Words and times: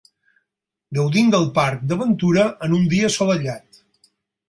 Gaudint 0.99 1.29
del 1.35 1.45
parc 1.59 1.85
d'aventura 1.91 2.49
en 2.69 2.77
un 2.81 2.91
dia 2.97 3.15
assolellat. 3.15 3.83